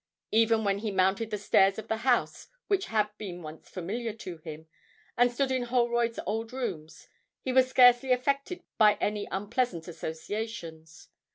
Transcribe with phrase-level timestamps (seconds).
[0.31, 4.37] Even when he mounted the stairs of the house which had been once familiar to
[4.37, 4.65] him,
[5.15, 7.07] and stood in Holroyd's old rooms,
[7.43, 11.09] he was scarcely affected by any unpleasant associations.